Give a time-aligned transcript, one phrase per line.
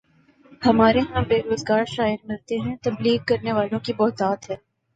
[0.61, 4.55] ہمارے ہاں بے روزگار شاعر ملتے ہیں، تبلیغ کرنے والوں کی بہتات ہے۔